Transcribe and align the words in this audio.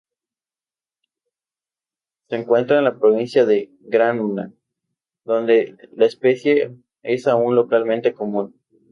Se 2.29 2.35
encuentra 2.35 2.79
en 2.79 2.85
la 2.85 2.97
provincia 2.97 3.45
de 3.45 3.69
Granma, 3.81 4.51
donde 5.25 5.77
la 5.95 6.07
especie 6.07 6.75
es 7.03 7.27
aún 7.27 7.53
localmente 7.53 8.11
común. 8.11 8.59